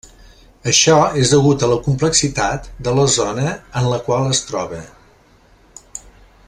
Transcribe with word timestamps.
Això 0.69 0.95
és 1.23 1.33
degut 1.33 1.65
a 1.65 1.69
la 1.73 1.77
complexitat 1.89 2.71
de 2.87 2.95
la 3.01 3.05
zona 3.17 3.53
en 3.83 3.93
la 3.95 4.01
qual 4.09 4.33
es 4.35 4.43
troba. 4.49 4.81